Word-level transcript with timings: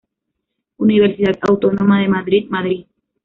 Universidad 0.77 1.37
Autónoma 1.47 2.01
de 2.01 2.07
Madrid, 2.07 2.47
Madrid. 2.49 2.87